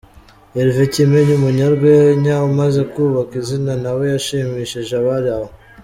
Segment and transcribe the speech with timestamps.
[0.55, 5.49] Herve Kimenyi Umunyarwenya umaze kubaka izina nawe yashimishije abari aho.